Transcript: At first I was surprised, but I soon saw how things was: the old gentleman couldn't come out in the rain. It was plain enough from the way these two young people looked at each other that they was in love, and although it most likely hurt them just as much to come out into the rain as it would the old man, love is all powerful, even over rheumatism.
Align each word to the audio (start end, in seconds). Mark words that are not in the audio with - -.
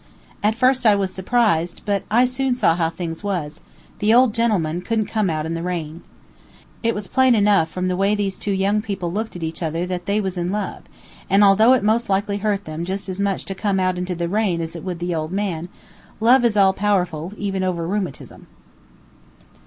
At 0.41 0.55
first 0.55 0.83
I 0.83 0.95
was 0.95 1.13
surprised, 1.13 1.81
but 1.85 2.01
I 2.09 2.25
soon 2.25 2.55
saw 2.55 2.75
how 2.75 2.89
things 2.89 3.23
was: 3.23 3.61
the 3.99 4.11
old 4.11 4.33
gentleman 4.33 4.81
couldn't 4.81 5.05
come 5.05 5.29
out 5.29 5.45
in 5.45 5.53
the 5.53 5.61
rain. 5.61 6.01
It 6.81 6.95
was 6.95 7.05
plain 7.05 7.35
enough 7.35 7.69
from 7.69 7.87
the 7.87 7.95
way 7.95 8.15
these 8.15 8.39
two 8.39 8.49
young 8.51 8.81
people 8.81 9.11
looked 9.13 9.35
at 9.35 9.43
each 9.43 9.61
other 9.61 9.85
that 9.85 10.07
they 10.07 10.19
was 10.19 10.39
in 10.39 10.51
love, 10.51 10.81
and 11.29 11.43
although 11.43 11.73
it 11.73 11.83
most 11.83 12.09
likely 12.09 12.37
hurt 12.39 12.65
them 12.65 12.83
just 12.83 13.09
as 13.09 13.19
much 13.19 13.45
to 13.45 13.53
come 13.53 13.79
out 13.79 13.99
into 13.99 14.15
the 14.15 14.27
rain 14.27 14.59
as 14.59 14.75
it 14.75 14.83
would 14.83 14.97
the 14.97 15.13
old 15.13 15.31
man, 15.31 15.69
love 16.19 16.43
is 16.43 16.57
all 16.57 16.73
powerful, 16.73 17.31
even 17.37 17.61
over 17.63 17.85
rheumatism. 17.85 18.47